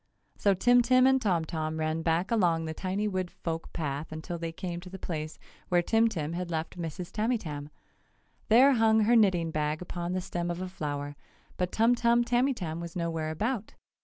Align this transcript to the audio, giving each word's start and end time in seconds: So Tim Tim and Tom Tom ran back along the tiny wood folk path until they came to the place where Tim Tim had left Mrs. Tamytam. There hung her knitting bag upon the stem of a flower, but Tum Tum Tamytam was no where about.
So 0.35 0.55
Tim 0.55 0.81
Tim 0.81 1.05
and 1.05 1.21
Tom 1.21 1.45
Tom 1.45 1.79
ran 1.79 2.01
back 2.01 2.31
along 2.31 2.65
the 2.65 2.73
tiny 2.73 3.07
wood 3.07 3.29
folk 3.29 3.71
path 3.71 4.11
until 4.11 4.39
they 4.39 4.51
came 4.51 4.79
to 4.79 4.89
the 4.89 4.97
place 4.97 5.37
where 5.69 5.83
Tim 5.83 6.07
Tim 6.07 6.33
had 6.33 6.49
left 6.49 6.75
Mrs. 6.75 7.11
Tamytam. 7.11 7.69
There 8.49 8.71
hung 8.73 9.01
her 9.01 9.15
knitting 9.15 9.51
bag 9.51 9.79
upon 9.79 10.13
the 10.13 10.19
stem 10.21 10.49
of 10.49 10.59
a 10.59 10.67
flower, 10.67 11.15
but 11.55 11.71
Tum 11.71 11.93
Tum 11.93 12.23
Tamytam 12.23 12.79
was 12.79 12.95
no 12.95 13.11
where 13.11 13.29
about. 13.29 13.75